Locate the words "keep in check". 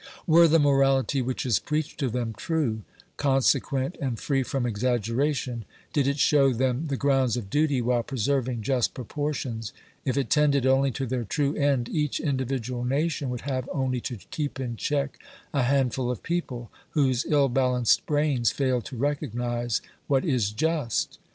14.31-15.19